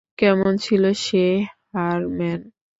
[0.19, 1.25] কেমন ছিল সে,
[1.73, 2.39] হারম্যান?